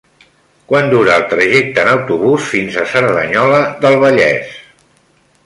[0.69, 4.59] Quant dura el trajecte en autobús fins a Cerdanyola del Vallès?